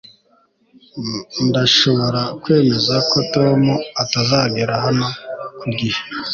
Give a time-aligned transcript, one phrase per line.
[1.47, 3.61] Ndashobora kwemeza ko Tom
[4.03, 5.07] atazagera hano
[5.59, 6.01] ku gihe